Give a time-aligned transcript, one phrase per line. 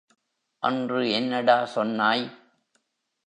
[0.63, 2.25] அன்று என்னடா சொன்னாய்?